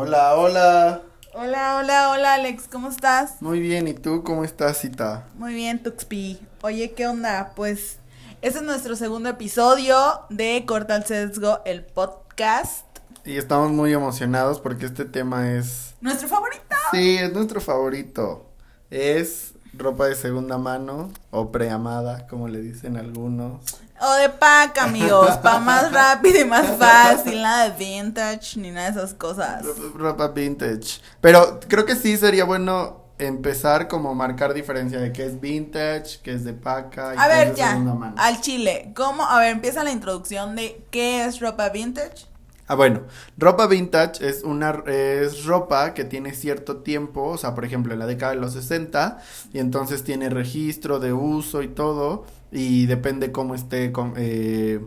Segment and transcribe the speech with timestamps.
[0.00, 1.02] Hola, hola.
[1.34, 3.42] Hola, hola, hola Alex, ¿cómo estás?
[3.42, 5.26] Muy bien, ¿y tú cómo estás, Cita?
[5.34, 6.38] Muy bien, Tuxpi.
[6.62, 7.50] Oye, ¿qué onda?
[7.56, 7.98] Pues
[8.40, 9.96] este es nuestro segundo episodio
[10.30, 12.86] de Corta el Sesgo, el podcast.
[13.24, 15.96] Y estamos muy emocionados porque este tema es...
[16.00, 16.76] ¿Nuestro favorito?
[16.92, 18.46] Sí, es nuestro favorito.
[18.90, 23.64] Es ropa de segunda mano o preamada, como le dicen algunos.
[24.00, 28.90] O de pack, amigos, para más rápido y más fácil, nada de vintage ni nada
[28.90, 29.64] de esas cosas.
[29.64, 31.00] Ropa, ropa vintage.
[31.20, 36.32] Pero creo que sí sería bueno empezar como marcar diferencia de qué es vintage, qué
[36.34, 38.14] es de paca y A qué ver, es de ya, segunda mano.
[38.16, 39.24] al chile, ¿cómo?
[39.24, 42.26] A ver, empieza la introducción de qué es ropa vintage.
[42.70, 43.00] Ah, bueno,
[43.38, 47.98] ropa vintage es una es ropa que tiene cierto tiempo, o sea, por ejemplo, en
[47.98, 49.18] la década de los 60
[49.54, 54.80] y entonces tiene registro de uso y todo y depende cómo esté com- eh,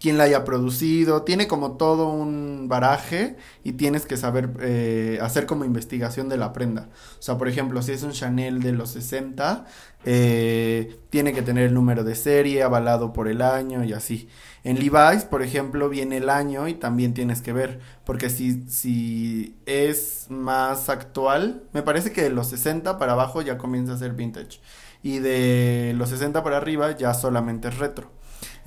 [0.00, 5.46] quién la haya producido, tiene como todo un baraje y tienes que saber eh, hacer
[5.46, 6.88] como investigación de la prenda.
[7.18, 9.64] O sea, por ejemplo, si es un Chanel de los 60,
[10.04, 14.28] eh, tiene que tener el número de serie avalado por el año y así.
[14.64, 19.56] En Levi's, por ejemplo, viene el año y también tienes que ver, porque si, si
[19.66, 24.12] es más actual, me parece que de los 60 para abajo ya comienza a ser
[24.14, 24.60] vintage
[25.02, 28.10] y de los 60 para arriba ya solamente es retro.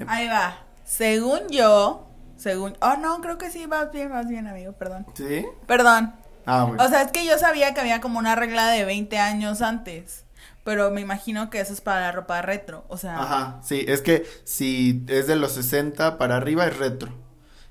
[0.08, 0.58] Ahí va.
[0.84, 2.78] Según yo, según...
[2.82, 5.06] Oh, no, creo que sí, vas bien, vas bien, amigo, perdón.
[5.16, 5.46] ¿Sí?
[5.66, 6.14] Perdón.
[6.46, 6.84] Ah, bueno.
[6.84, 10.26] O sea, es que yo sabía que había como una regla de 20 años antes.
[10.64, 12.86] Pero me imagino que eso es para la ropa retro.
[12.88, 17.14] O sea, Ajá, sí, es que si es de los 60 para arriba es retro.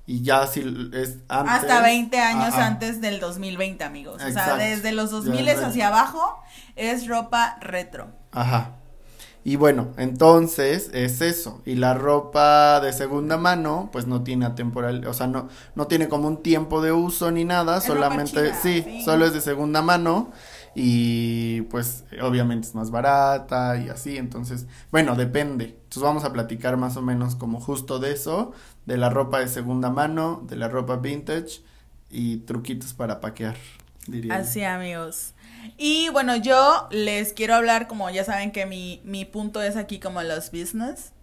[0.07, 0.61] Y ya si
[0.93, 1.55] es antes.
[1.55, 2.67] hasta 20 años ajá.
[2.67, 4.23] antes del 2020, amigos.
[4.23, 4.57] O Exacto.
[4.57, 6.41] sea, desde los Ya 2000 es hacia abajo
[6.77, 8.13] es ropa retro.
[8.35, 8.73] Ajá.
[9.47, 11.61] Y bueno, entonces es eso.
[11.67, 16.09] Y la ropa de segunda mano, pues no tiene atemporal, o sea, no, no tiene
[16.09, 19.03] como un tiempo de uso ni nada, Es solamente, sí, sí.
[19.05, 20.33] solo es de segunda mano.
[20.75, 25.65] Y pues obviamente es más barata y así, entonces, bueno, depende.
[25.67, 28.53] Entonces vamos a platicar más o menos como justo de eso,
[28.87, 31.63] de la ropa de segunda mano, de la ropa vintage
[32.11, 33.57] y truquitos para paquear,
[34.09, 34.35] diría.
[34.37, 34.41] yo.
[34.41, 35.34] Así, amigos.
[35.77, 40.01] Y bueno, yo les quiero hablar, como ya saben que mi, mi punto es aquí
[40.01, 41.15] como los business.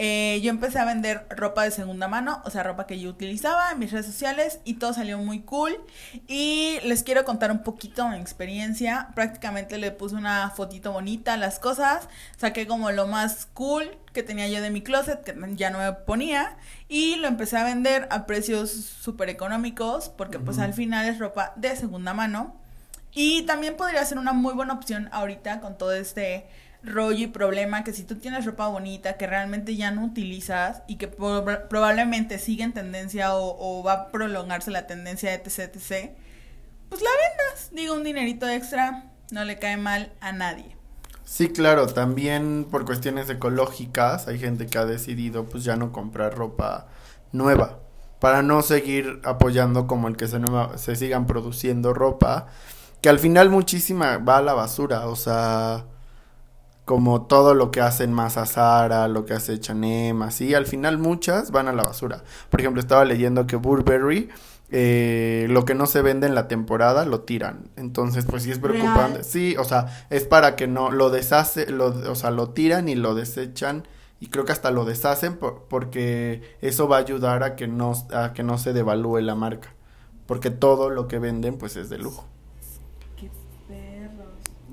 [0.00, 3.72] Eh, yo empecé a vender ropa de segunda mano, o sea, ropa que yo utilizaba
[3.72, 5.76] en mis redes sociales y todo salió muy cool.
[6.28, 9.08] Y les quiero contar un poquito mi experiencia.
[9.16, 14.22] Prácticamente le puse una fotito bonita a las cosas, saqué como lo más cool que
[14.22, 16.56] tenía yo de mi closet, que ya no me ponía,
[16.88, 21.52] y lo empecé a vender a precios súper económicos, porque pues al final es ropa
[21.56, 22.54] de segunda mano.
[23.12, 26.46] Y también podría ser una muy buena opción ahorita con todo este
[26.82, 30.96] rollo y problema que si tú tienes ropa bonita que realmente ya no utilizas y
[30.96, 36.12] que prob- probablemente sigue en tendencia o, o va a prolongarse la tendencia etc, etc,
[36.88, 37.70] pues la vendas.
[37.72, 40.76] Digo, un dinerito extra no le cae mal a nadie.
[41.24, 46.34] Sí, claro, también por cuestiones ecológicas hay gente que ha decidido pues ya no comprar
[46.36, 46.86] ropa
[47.32, 47.80] nueva
[48.20, 52.46] para no seguir apoyando como el que se, nueva- se sigan produciendo ropa
[53.00, 55.84] que al final muchísima va a la basura, o sea,
[56.84, 61.50] como todo lo que hacen Masa Zara, lo que hace Chanem, así, al final muchas
[61.50, 62.24] van a la basura.
[62.50, 64.30] Por ejemplo, estaba leyendo que Burberry
[64.70, 67.70] eh, lo que no se vende en la temporada lo tiran.
[67.76, 69.18] Entonces, pues sí es preocupante.
[69.18, 69.24] Real.
[69.24, 72.94] Sí, o sea, es para que no lo deshace, lo, o sea, lo tiran y
[72.94, 73.86] lo desechan
[74.20, 77.92] y creo que hasta lo deshacen por- porque eso va a ayudar a que no
[78.12, 79.74] a que no se devalúe la marca,
[80.26, 82.26] porque todo lo que venden pues es de lujo.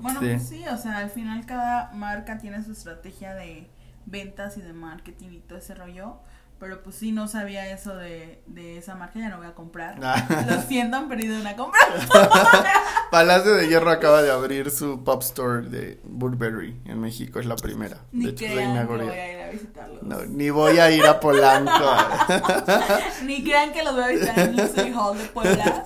[0.06, 0.26] Bueno, Sí.
[0.30, 3.68] pues sí, o sea, al final cada marca tiene su estrategia de
[4.06, 6.16] ventas y de marketing y todo ese rollo.
[6.58, 9.98] Pero pues sí, no sabía eso de, de esa marca, ya no voy a comprar.
[9.98, 11.78] Lo siento, han perdido una compra.
[13.10, 17.56] Palacio de Hierro acaba de abrir su pop store de Burberry en México, es la
[17.56, 17.98] primera.
[18.10, 20.02] Ni de hecho, que voy a ir a visitarlos.
[20.02, 21.70] No, ni voy a ir a Polanco.
[23.24, 25.84] Ni crean que los voy a visitar en el Luxury Hall de Puebla.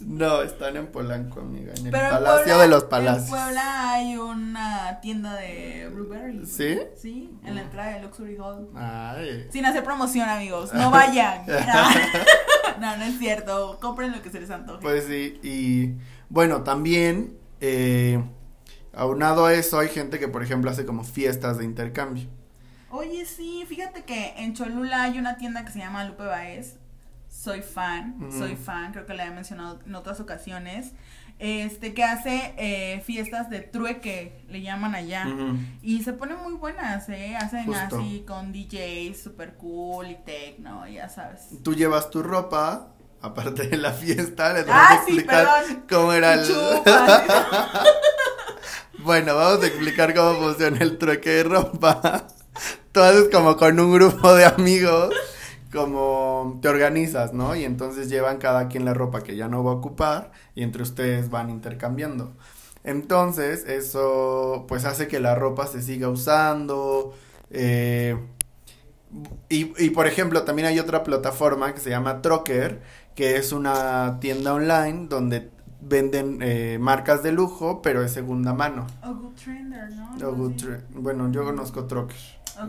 [0.00, 3.28] No, están en Polanco, amiga, en el Pero en Palacio Puebla- de los En Palacios.
[3.30, 6.44] Puebla hay una tienda de Blueberry.
[6.46, 6.78] ¿Sí?
[6.96, 8.68] Sí, en la entrada del Luxury Hall.
[8.74, 9.46] Ay.
[9.50, 10.72] Sin hacer promoción, amigos.
[10.74, 11.44] No vayan.
[12.80, 13.78] no, no es cierto.
[13.80, 14.82] Compren lo que se les antoje.
[14.82, 15.94] Pues sí, y
[16.28, 18.22] bueno, también, eh,
[18.94, 22.28] aunado a eso, hay gente que, por ejemplo, hace como fiestas de intercambio.
[22.90, 26.76] Oye, sí, fíjate que en Cholula hay una tienda que se llama Lupe Baez.
[27.42, 30.92] Soy fan, soy fan, creo que la he mencionado en otras ocasiones.
[31.38, 35.26] Este, que hace eh, fiestas de trueque, le llaman allá.
[35.82, 37.36] Y se ponen muy buenas, ¿eh?
[37.36, 37.98] Hacen Justo.
[37.98, 41.42] así con DJs super cool y techno, ya sabes.
[41.62, 42.88] Tú llevas tu ropa
[43.20, 45.84] aparte de la fiesta, les vamos Ah, a sí, explicar perdón.
[45.88, 46.40] cómo era el...
[48.98, 52.26] Bueno, vamos a explicar cómo funciona el trueque de ropa.
[52.92, 55.14] Tú haces como con un grupo de amigos,
[55.76, 57.54] como te organizas, ¿no?
[57.56, 60.82] Y entonces llevan cada quien la ropa que ya no va a ocupar y entre
[60.82, 62.34] ustedes van intercambiando.
[62.84, 67.14] Entonces, eso pues hace que la ropa se siga usando.
[67.50, 68.16] eh,
[69.48, 72.82] y, y por ejemplo, también hay otra plataforma que se llama Trocker,
[73.14, 75.50] que es una tienda online donde
[75.80, 78.86] venden eh, marcas de lujo, pero de segunda mano.
[79.04, 80.28] O Good Trender, ¿no?
[80.28, 82.16] O good tre- bueno, yo conozco Trocker.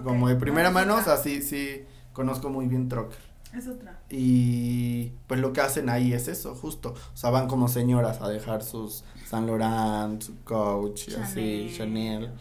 [0.03, 1.85] Como de primera mano, o es sea, sí, sí,
[2.17, 3.19] conozco muy bien Trocker.
[3.53, 3.99] Es otra.
[4.09, 6.95] Y pues lo que hacen ahí es eso, justo.
[7.13, 12.23] O sea, van como señoras a dejar sus Saint Laurent, su Coach, y así, Chanel.
[12.23, 12.31] Chanel.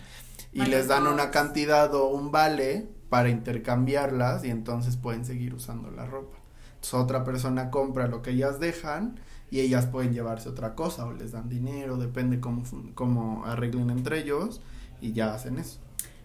[0.53, 5.91] Y les dan una cantidad o un vale para intercambiarlas y entonces pueden seguir usando
[5.91, 6.39] la ropa.
[6.77, 9.21] Entonces otra persona compra lo que ellas dejan
[9.51, 12.63] y ellas pueden llevarse otra cosa o les dan dinero, depende cómo,
[12.95, 14.63] cómo arreglen entre ellos
[15.03, 15.81] y ya hacen eso.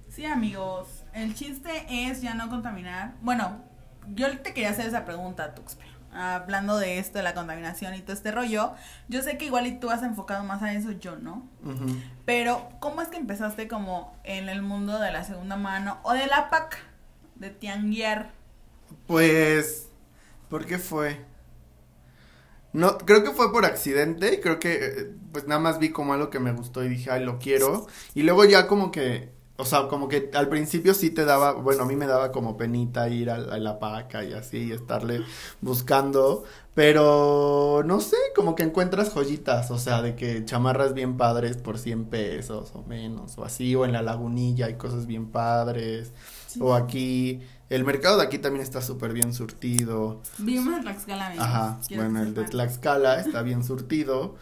[0.10, 1.01] Sí, amigos.
[1.14, 3.14] El chiste es ya no contaminar.
[3.22, 3.62] Bueno,
[4.14, 5.86] yo te quería hacer esa pregunta, Tuxpe.
[6.14, 8.74] Hablando de esto, de la contaminación y todo este rollo.
[9.08, 11.48] Yo sé que igual y tú has enfocado más a eso, yo no.
[12.26, 16.28] Pero, ¿cómo es que empezaste como en el mundo de la segunda mano o de
[16.28, 16.78] la PAC?
[17.36, 18.32] De tianguiar.
[19.08, 19.88] Pues,
[20.50, 21.26] ¿por qué fue?
[22.74, 26.30] No, creo que fue por accidente, creo que eh, pues nada más vi como algo
[26.30, 27.88] que me gustó y dije, ay, lo quiero.
[28.16, 29.30] Y luego ya como que,
[29.62, 32.58] o sea, como que al principio sí te daba, bueno, a mí me daba como
[32.58, 35.24] penita ir a, a la paca y así, y estarle
[35.62, 36.44] buscando,
[36.74, 41.78] pero no sé, como que encuentras joyitas, o sea, de que chamarras bien padres por
[41.78, 46.12] 100 pesos o menos, o así, o en la lagunilla hay cosas bien padres.
[46.60, 50.22] O aquí, el mercado de aquí también está súper bien surtido.
[50.38, 51.34] Vivimos en Tlaxcala.
[51.38, 52.44] Ajá, bueno, el de.
[52.44, 54.36] Tlaxcala está bien surtido.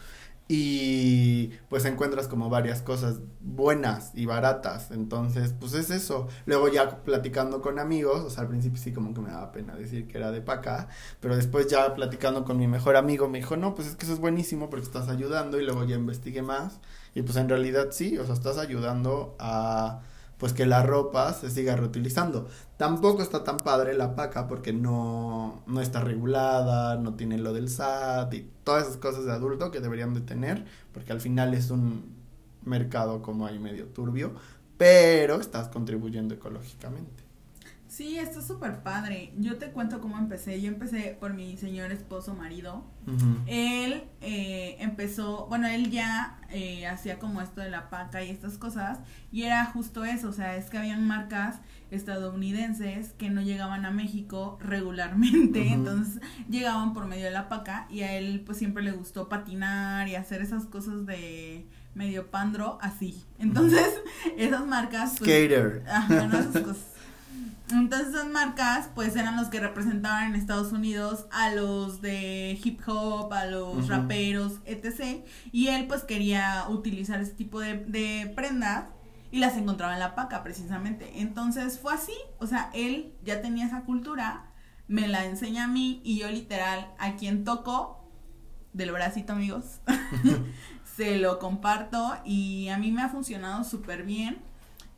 [0.52, 4.90] Y pues encuentras como varias cosas buenas y baratas.
[4.90, 6.26] Entonces, pues es eso.
[6.44, 9.76] Luego ya platicando con amigos, o sea, al principio sí como que me daba pena
[9.76, 10.88] decir que era de Paca,
[11.20, 14.14] pero después ya platicando con mi mejor amigo me dijo, no, pues es que eso
[14.14, 16.80] es buenísimo porque estás ayudando y luego ya investigué más.
[17.14, 20.00] Y pues en realidad sí, o sea, estás ayudando a
[20.40, 22.48] pues que la ropa se siga reutilizando.
[22.78, 27.68] Tampoco está tan padre la paca porque no, no está regulada, no tiene lo del
[27.68, 30.64] SAT y todas esas cosas de adulto que deberían de tener,
[30.94, 32.16] porque al final es un
[32.64, 34.32] mercado como ahí medio turbio,
[34.78, 37.29] pero estás contribuyendo ecológicamente.
[37.90, 39.32] Sí, está súper padre.
[39.36, 40.62] Yo te cuento cómo empecé.
[40.62, 42.84] Yo empecé por mi señor esposo marido.
[43.48, 48.58] Él eh, empezó, bueno, él ya eh, hacía como esto de la paca y estas
[48.58, 49.00] cosas,
[49.32, 51.58] y era justo eso, o sea, es que habían marcas
[51.90, 58.02] estadounidenses que no llegaban a México regularmente, entonces llegaban por medio de la paca, y
[58.02, 63.24] a él pues siempre le gustó patinar y hacer esas cosas de medio pandro así.
[63.38, 64.00] Entonces,
[64.36, 65.16] esas marcas...
[65.18, 65.84] pues, Skater.
[65.88, 66.89] Ajá, no, esas cosas.
[67.72, 72.80] Entonces esas marcas pues eran los que representaban en Estados Unidos a los de hip
[72.86, 75.24] hop, a los raperos, etc.
[75.52, 78.86] Y él pues quería utilizar ese tipo de, de prendas
[79.30, 81.20] y las encontraba en la paca precisamente.
[81.20, 84.52] Entonces fue así, o sea, él ya tenía esa cultura,
[84.88, 88.00] me la enseña a mí y yo literal a quien toco
[88.72, 89.80] del bracito amigos,
[90.96, 94.49] se lo comparto y a mí me ha funcionado súper bien.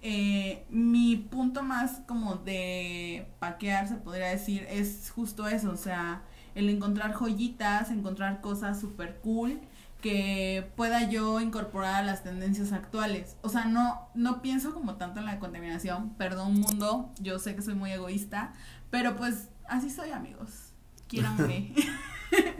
[0.05, 6.23] Eh, mi punto más como de paquear, se podría decir, es justo eso, o sea,
[6.57, 9.61] el encontrar joyitas, encontrar cosas súper cool
[10.01, 13.37] que pueda yo incorporar a las tendencias actuales.
[13.43, 17.63] O sea, no, no pienso como tanto en la contaminación, perdón mundo, yo sé que
[17.63, 18.53] soy muy egoísta,
[18.91, 20.73] pero pues así soy amigos,
[21.09, 21.75] quieranme.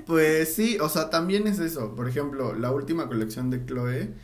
[0.07, 1.95] Pues sí, o sea, también es eso.
[1.95, 4.15] Por ejemplo, la última colección de Chloe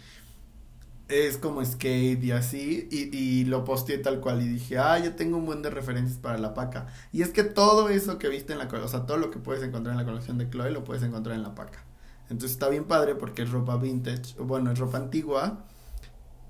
[1.09, 5.15] es como skate y así, y, y lo posteé tal cual y dije, ah, yo
[5.15, 6.87] tengo un buen de referencias para la paca.
[7.13, 9.63] Y es que todo eso que viste en la, o sea, todo lo que puedes
[9.63, 11.85] encontrar en la colección de Chloe lo puedes encontrar en la paca.
[12.31, 15.65] Entonces está bien padre porque es ropa vintage, bueno, es ropa antigua,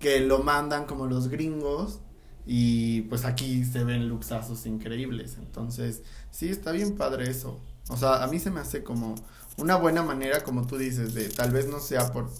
[0.00, 2.00] que lo mandan como los gringos,
[2.50, 5.36] y pues aquí se ven luxazos increíbles.
[5.38, 7.60] Entonces, sí, está bien padre eso.
[7.90, 9.14] O sea, a mí se me hace como
[9.58, 12.30] una buena manera, como tú dices, de tal vez no sea por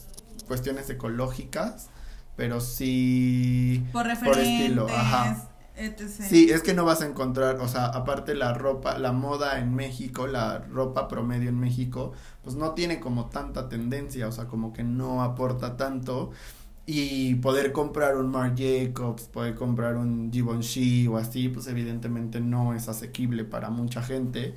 [0.47, 1.91] cuestiones ecológicas,
[2.39, 5.51] pero sí Por estilo, ajá.
[5.75, 6.09] etc.
[6.09, 9.75] Sí, es que no vas a encontrar, o sea, aparte la ropa, la moda en
[9.75, 12.13] México, la ropa promedio en México,
[12.45, 16.31] pues no tiene como tanta tendencia, o sea, como que no aporta tanto.
[16.87, 22.73] Y poder comprar un Marc Jacobs, poder comprar un Givenchy o así, pues evidentemente no
[22.75, 24.55] es asequible para mucha gente.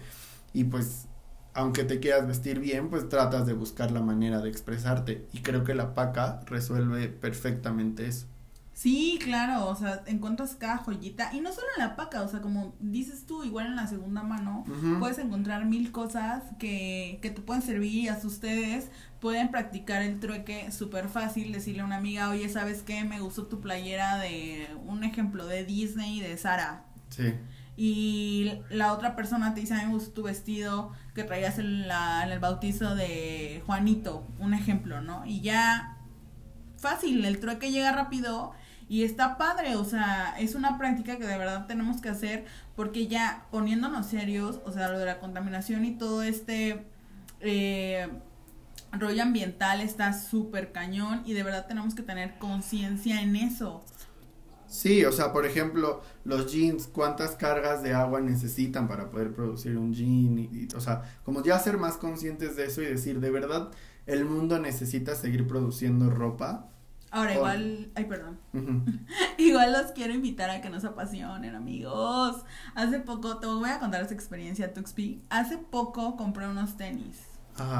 [0.53, 1.07] Y pues
[1.53, 5.27] aunque te quieras vestir bien, pues tratas de buscar la manera de expresarte.
[5.33, 8.27] Y creo que la paca resuelve perfectamente eso.
[8.73, 12.41] Sí, claro, o sea, encuentras cada joyita, y no solo en la paca, o sea,
[12.41, 14.63] como dices tú, igual en la segunda mano,
[14.97, 18.89] puedes encontrar mil cosas que, que te pueden servir y hasta ustedes
[19.19, 23.03] pueden practicar el trueque súper fácil, decirle a una amiga, oye, ¿sabes qué?
[23.03, 26.85] Me gustó tu playera de, un ejemplo, de Disney y de Sara.
[27.09, 27.35] Sí.
[27.77, 31.87] Y la otra persona te dice, a mí me gustó tu vestido que traías en,
[31.87, 35.25] la, en el bautizo de Juanito, un ejemplo, ¿no?
[35.25, 35.97] Y ya,
[36.77, 38.53] fácil, el trueque llega rápido
[38.91, 43.07] y está padre, o sea, es una práctica que de verdad tenemos que hacer porque
[43.07, 46.85] ya poniéndonos serios, o sea, lo de la contaminación y todo este
[47.39, 48.09] eh,
[48.91, 53.83] rollo ambiental está súper cañón y de verdad tenemos que tener conciencia en eso.
[54.71, 59.77] Sí, o sea, por ejemplo, los jeans, ¿cuántas cargas de agua necesitan para poder producir
[59.77, 60.39] un jean?
[60.39, 63.71] Y, o sea, como ya ser más conscientes de eso y decir, de verdad,
[64.05, 66.71] el mundo necesita seguir produciendo ropa
[67.13, 68.39] Ahora, igual, ay, perdón.
[69.37, 72.45] igual los quiero invitar a que nos apasionen, amigos.
[72.73, 75.21] Hace poco, te voy a contar esa experiencia, Tuxpi.
[75.29, 77.17] Hace poco compré unos tenis.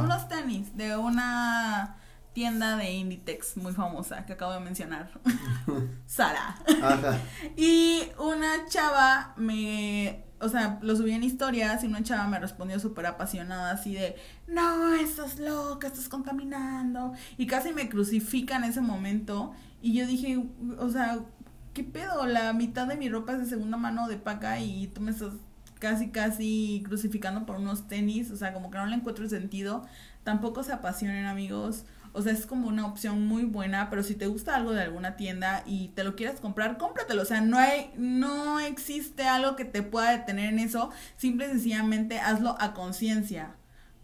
[0.03, 1.95] Unos tenis de una
[2.33, 5.11] tienda de Inditex muy famosa que acabo de mencionar.
[6.05, 6.55] Sara.
[7.57, 12.79] y una chava me o sea, lo subí en historias y una chava me respondió
[12.79, 14.15] súper apasionada, así de,
[14.47, 17.13] no, estás loca, estás contaminando.
[17.38, 19.53] Y casi me crucifica en ese momento.
[19.81, 20.43] Y yo dije,
[20.79, 21.19] o sea,
[21.73, 22.25] ¿qué pedo?
[22.25, 25.33] La mitad de mi ropa es de segunda mano de paca y tú me estás
[25.79, 28.31] casi, casi crucificando por unos tenis.
[28.31, 29.85] O sea, como que no le encuentro sentido.
[30.23, 31.85] Tampoco se apasionen, amigos.
[32.13, 35.15] O sea, es como una opción muy buena, pero si te gusta algo de alguna
[35.15, 37.22] tienda y te lo quieres comprar, cómpratelo.
[37.22, 40.91] O sea, no hay, no existe algo que te pueda detener en eso.
[41.18, 43.56] Simple y sencillamente hazlo a conciencia.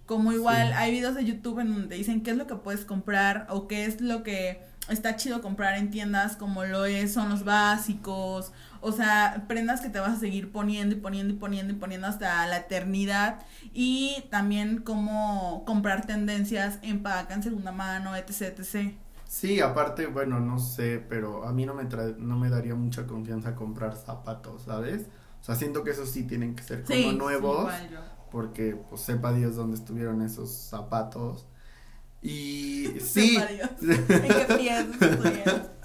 [0.05, 3.45] Como igual hay videos de YouTube en donde dicen qué es lo que puedes comprar
[3.49, 7.43] o qué es lo que está chido comprar en tiendas como lo es, son los
[7.43, 8.53] básicos,
[8.87, 12.07] o sea, prendas que te vas a seguir poniendo y poniendo y poniendo y poniendo
[12.07, 18.93] hasta la eternidad y también cómo comprar tendencias en paca, en segunda mano, etc, etc.
[19.27, 23.55] Sí, aparte, bueno, no sé, pero a mí no me no me daría mucha confianza
[23.55, 25.07] comprar zapatos, ¿sabes?
[25.41, 27.69] O sea, siento que esos sí tienen que ser como nuevos.
[28.31, 31.45] porque pues sepa Dios dónde estuvieron esos zapatos.
[32.21, 33.35] Y sí.
[33.35, 33.69] Sepa Dios.
[33.81, 35.76] ¿En qué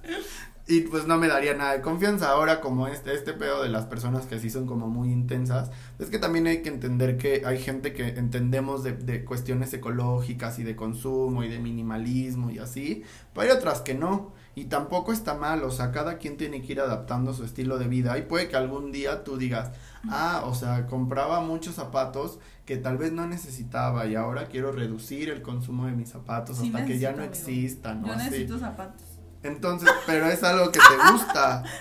[0.73, 2.31] y pues no me daría nada de confianza.
[2.31, 6.09] Ahora como este, este pedo de las personas que sí son como muy intensas, es
[6.09, 10.63] que también hay que entender que hay gente que entendemos de, de cuestiones ecológicas y
[10.63, 13.03] de consumo y de minimalismo y así,
[13.35, 14.33] pero hay otras que no.
[14.55, 17.89] Y tampoco está mal, o sea, cada quien tiene que ir adaptando su estilo de
[17.89, 18.19] vida.
[18.19, 19.73] Y puede que algún día tú digas,
[20.11, 25.31] ah, o sea, compraba muchos zapatos que tal vez no necesitaba y ahora quiero reducir
[25.31, 28.05] el consumo de mis zapatos hasta que ya no existan.
[28.05, 29.12] Yo necesito zapatos.
[29.43, 31.65] Entonces, pero es algo que te gusta.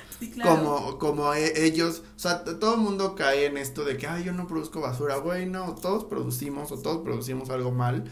[0.44, 4.24] Como, como e, ellos, o sea, todo el mundo cae en esto de que, ay,
[4.24, 5.18] yo no produzco basura.
[5.18, 8.04] Bueno, todos producimos o todos producimos algo mal,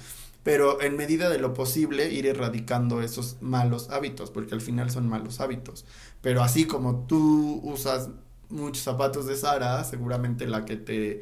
[0.41, 5.07] pero en medida de lo posible ir erradicando esos malos hábitos, porque al final son
[5.07, 5.85] malos hábitos.
[6.23, 8.09] Pero así como tú usas
[8.49, 11.21] muchos zapatos de Sara, seguramente la que te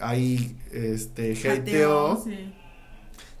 [0.00, 2.24] ahí este hateó,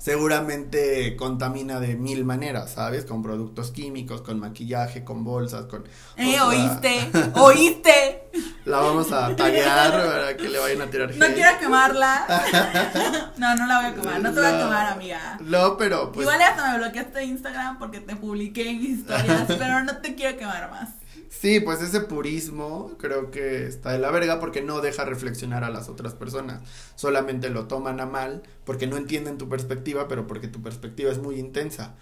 [0.08, 3.04] seguramente contamina de mil maneras, ¿sabes?
[3.04, 5.84] Con productos químicos, con maquillaje, con bolsas, con...
[6.16, 7.10] ¡Eh, oíste!
[7.34, 8.30] ¡Oíste!
[8.64, 13.32] La vamos a tallar para que le vayan a tirar No quiero quemarla.
[13.36, 15.38] no, no la voy a quemar, no te voy a quemar, amiga.
[15.42, 16.24] No, pero pues...
[16.24, 20.70] Igual hasta me bloqueaste Instagram porque te publiqué en historias, pero no te quiero quemar
[20.70, 20.88] más.
[21.28, 25.70] Sí, pues ese purismo creo que está de la verga porque no deja reflexionar a
[25.70, 26.62] las otras personas.
[26.96, 31.18] Solamente lo toman a mal porque no entienden tu perspectiva, pero porque tu perspectiva es
[31.18, 31.94] muy intensa.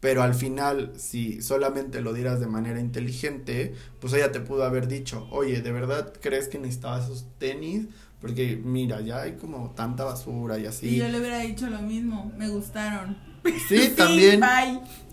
[0.00, 4.86] Pero al final, si solamente lo dieras de manera inteligente, pues ella te pudo haber
[4.86, 7.88] dicho, oye, ¿de verdad crees que necesitabas esos tenis?
[8.20, 10.88] Porque mira, ya hay como tanta basura y así.
[10.88, 13.27] Y yo le hubiera dicho lo mismo, me gustaron.
[13.68, 14.42] Sí, también.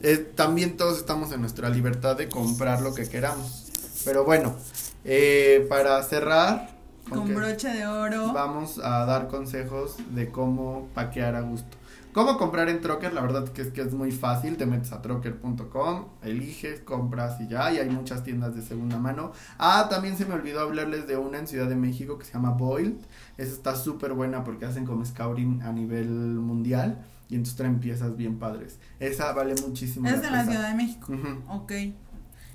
[0.01, 3.72] Eh, también todos estamos en nuestra libertad de comprar lo que queramos.
[4.03, 4.55] Pero bueno,
[5.03, 6.75] eh, para cerrar.
[7.10, 8.34] Con broche de oro.
[8.34, 11.77] Vamos a dar consejos de cómo paquear a gusto.
[12.15, 13.12] ¿Cómo comprar en Trocker?
[13.12, 14.55] La verdad que es que es muy fácil.
[14.55, 17.74] Te metes a trocker.com, eliges, compras y ya.
[17.74, 19.34] Y hay muchas tiendas de segunda mano.
[19.57, 22.51] Ah, también se me olvidó hablarles de una en Ciudad de México que se llama
[22.51, 22.95] Boiled.
[23.38, 28.15] Esa está súper buena porque hacen como scouting a nivel mundial y entonces traen piezas
[28.15, 28.79] bien padres.
[29.01, 30.07] Esa vale muchísimo.
[30.07, 31.12] Es de la Ciudad de México.
[31.50, 31.74] Ok.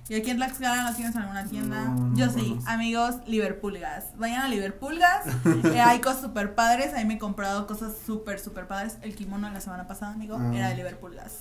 [0.09, 1.85] ¿Y aquí en Tlaxcala no tienes alguna tienda?
[1.85, 4.17] No, no Yo sí, amigos, Liverpoolgas.
[4.19, 5.25] Vayan a Liverpoolgas.
[5.73, 6.95] eh, hay cosas súper padres.
[6.95, 8.97] Ahí me he comprado cosas súper, súper padres.
[9.03, 10.53] El kimono de la semana pasada, amigo, Ah.
[10.55, 11.33] era de Liverpoolgas.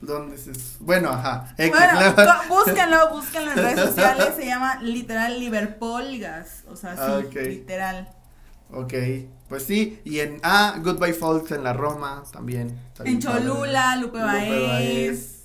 [0.00, 0.78] ¿Dónde es eso?
[0.80, 1.54] Bueno, ajá.
[1.56, 1.70] X,
[2.16, 4.34] Bueno, búsquenlo, búsquenlo en redes sociales.
[4.36, 6.64] Se llama literal Liverpoolgas.
[6.68, 7.34] O sea, sí, Ah, ok.
[7.46, 8.08] literal.
[8.72, 8.94] Ok,
[9.48, 12.76] pues sí, y en, ah, Goodbye Folks en la Roma también.
[13.04, 13.44] En padre.
[13.44, 14.18] Cholula, Lupe.
[14.18, 15.44] Baez.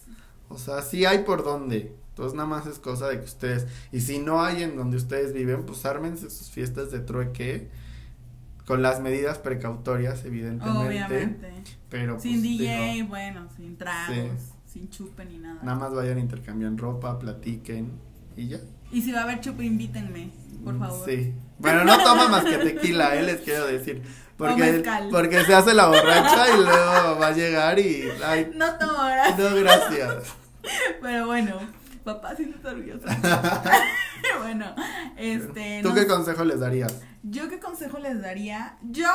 [0.50, 1.94] O sea, sí hay por dónde.
[2.18, 5.34] Entonces nada más es cosa de que ustedes, y si no hay en donde ustedes
[5.34, 7.70] viven, pues ármense sus fiestas de trueque
[8.66, 10.88] con las medidas precautorias, evidentemente.
[10.88, 11.54] Obviamente.
[11.90, 14.32] Pero Sin pues, DJ, digo, bueno, sin tragos,
[14.66, 15.60] sin chupe ni nada.
[15.62, 17.92] nada más vayan, intercambian ropa, platiquen
[18.36, 18.58] y ya.
[18.92, 20.32] Y si va a haber chupe, invítenme,
[20.64, 21.06] por Mm, favor.
[21.08, 21.36] Sí.
[21.60, 24.02] Bueno, no toma más que tequila, eh, les quiero decir.
[24.38, 28.06] Porque, porque se hace la borracha y luego va a llegar y.
[28.26, 29.38] Ay, No tomo gracias.
[29.52, 30.24] no, gracias.
[31.02, 31.60] Pero bueno,
[32.08, 33.06] papá, siento orgulloso.
[34.42, 34.74] bueno,
[35.18, 35.82] este.
[35.84, 37.02] ¿Tú no qué consejo les darías?
[37.22, 38.78] ¿Yo qué consejo les daría?
[38.82, 39.10] Yo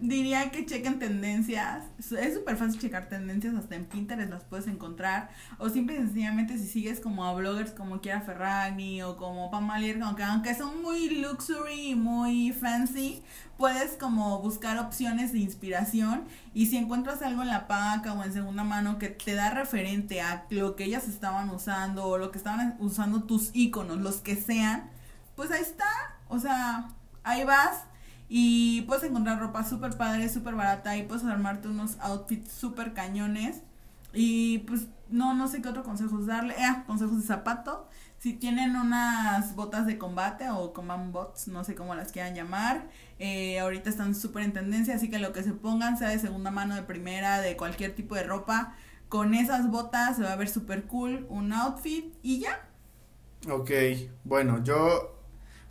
[0.00, 1.84] diría que chequen tendencias.
[1.98, 5.30] Es súper fácil checar tendencias, hasta en Pinterest las puedes encontrar.
[5.58, 10.00] O simple y sencillamente si sigues como a bloggers como Kiara Ferragni o como Pamalier,
[10.02, 13.22] aunque, aunque son muy luxury y muy fancy,
[13.56, 16.24] puedes como buscar opciones de inspiración.
[16.54, 20.20] Y si encuentras algo en la paca o en segunda mano que te da referente
[20.20, 24.36] a lo que ellas estaban usando o lo que estaban usando tus iconos, los que
[24.36, 24.90] sean,
[25.34, 25.88] pues ahí está.
[26.28, 26.90] O sea,
[27.24, 27.87] ahí vas
[28.28, 33.62] y puedes encontrar ropa súper padre, súper barata y puedes armarte unos outfits súper cañones.
[34.12, 36.54] Y pues no, no sé qué otro consejos darle.
[36.54, 37.88] Eh, consejos de zapato.
[38.18, 42.88] Si tienen unas botas de combate o combat bots, no sé cómo las quieran llamar.
[43.18, 46.50] eh, ahorita están súper en tendencia, así que lo que se pongan, sea de segunda
[46.50, 48.74] mano, de primera, de cualquier tipo de ropa,
[49.08, 52.68] con esas botas se va a ver súper cool un outfit y ya.
[53.50, 53.70] Ok,
[54.24, 55.17] bueno, yo.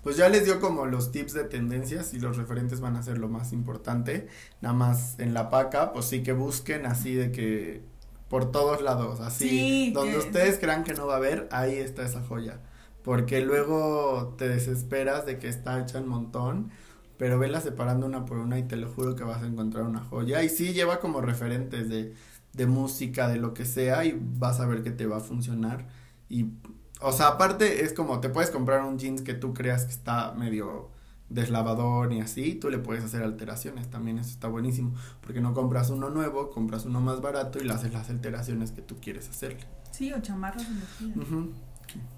[0.08, 3.18] Pues ya les dio como los tips de tendencias y los referentes van a ser
[3.18, 4.30] lo más importante.
[4.62, 7.82] Nada más en la paca, pues sí que busquen así de que
[8.30, 9.50] por todos lados, así.
[9.50, 12.62] Sí, donde ustedes crean que no va a haber, ahí está esa joya.
[13.04, 16.72] Porque luego te desesperas de que está hecha un montón,
[17.18, 20.00] pero vela separando una por una y te lo juro que vas a encontrar una
[20.00, 20.42] joya.
[20.42, 22.14] Y sí lleva como referentes de,
[22.54, 25.90] de música, de lo que sea, y vas a ver que te va a funcionar.
[26.30, 26.46] Y,
[27.02, 30.32] o sea, aparte es como te puedes comprar un jeans que tú creas que está
[30.34, 30.90] medio
[31.30, 35.90] deslavador y así, tú le puedes hacer alteraciones, también eso está buenísimo, porque no compras
[35.90, 39.66] uno nuevo, compras uno más barato y le haces las alteraciones que tú quieres hacerle.
[39.92, 41.18] Sí, o chamarras elegidas.
[41.18, 41.52] Ujú.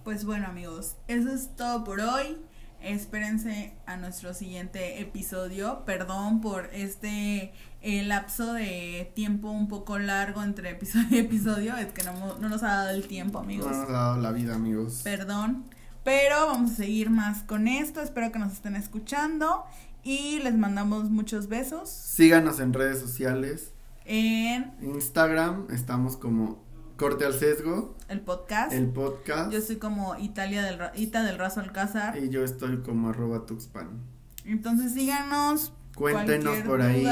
[0.03, 2.37] Pues bueno amigos, eso es todo por hoy.
[2.81, 5.83] Espérense a nuestro siguiente episodio.
[5.85, 11.75] Perdón por este eh, lapso de tiempo un poco largo entre episodio y episodio.
[11.77, 13.71] Es que no, no nos ha dado el tiempo amigos.
[13.71, 15.01] No nos ha dado la vida, amigos.
[15.03, 15.65] Perdón.
[16.03, 18.01] Pero vamos a seguir más con esto.
[18.01, 19.65] Espero que nos estén escuchando.
[20.03, 21.89] Y les mandamos muchos besos.
[21.89, 23.73] Síganos en redes sociales.
[24.05, 26.63] En Instagram estamos como
[26.99, 28.73] Corte al Sesgo, el podcast.
[28.73, 29.53] el podcast.
[29.53, 32.17] Yo soy como Italia del, Ita del Razo Alcázar.
[32.17, 34.01] Y yo estoy como arroba tuxpan.
[34.43, 35.71] Entonces síganos.
[35.95, 37.07] Cuéntenos por ahí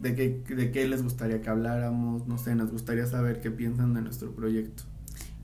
[0.00, 2.26] de qué, de qué les gustaría que habláramos.
[2.26, 4.82] No sé, nos gustaría saber qué piensan de nuestro proyecto.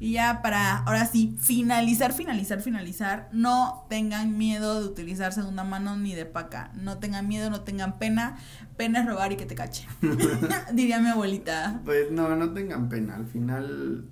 [0.02, 3.28] Y ya para, ahora sí, finalizar, finalizar, finalizar.
[3.30, 6.72] No tengan miedo de utilizar segunda mano ni de paca.
[6.74, 8.36] No tengan miedo, no tengan pena.
[8.76, 9.88] Pena es robar y que te cachen.
[10.72, 11.82] Diría mi abuelita.
[11.84, 13.14] Pues no, no tengan pena.
[13.14, 14.08] Al final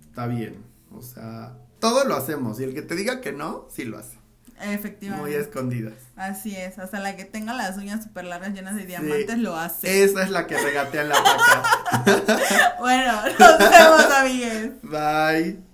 [0.00, 0.62] está bien.
[0.92, 2.60] O sea, todo lo hacemos.
[2.60, 4.18] Y el que te diga que no, sí lo hace.
[4.64, 5.38] Muy Efectivamente.
[5.40, 5.94] escondidas.
[6.16, 6.78] Así es.
[6.78, 10.04] Hasta la que tenga las uñas súper largas llenas de diamantes lo hace.
[10.04, 12.76] Esa es la que regatea en la paca.
[12.78, 14.70] Bueno, nos vemos, amigues.
[14.82, 15.71] Bye.